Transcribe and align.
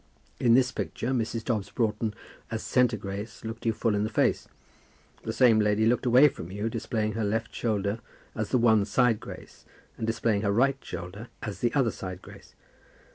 In 0.39 0.55
this 0.55 0.71
picture, 0.71 1.09
Mrs. 1.09 1.45
Dobbs 1.45 1.69
Broughton 1.69 2.15
as 2.49 2.63
centre 2.63 2.97
Grace 2.97 3.45
looked 3.45 3.67
you 3.67 3.71
full 3.71 3.93
in 3.93 4.03
the 4.03 4.09
face. 4.09 4.47
The 5.21 5.31
same 5.31 5.59
lady 5.59 5.85
looked 5.85 6.07
away 6.07 6.27
from 6.27 6.49
you, 6.51 6.71
displaying 6.71 7.11
her 7.11 7.23
left 7.23 7.53
shoulder 7.53 7.99
as 8.33 8.51
one 8.55 8.85
side 8.85 9.19
Grace, 9.19 9.63
and 9.97 10.07
displaying 10.07 10.41
her 10.41 10.51
right 10.51 10.83
shoulder 10.83 11.27
as 11.43 11.59
the 11.59 11.71
other 11.75 11.91
side 11.91 12.23
Grace. 12.23 12.55